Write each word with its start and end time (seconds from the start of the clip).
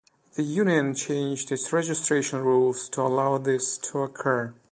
The 0.33 0.41
Union 0.41 0.95
changed 0.95 1.51
its 1.51 1.71
registration 1.71 2.39
rules 2.43 2.89
to 2.89 3.01
allow 3.03 3.37
this 3.37 3.77
to 3.77 3.99
occur. 3.99 4.51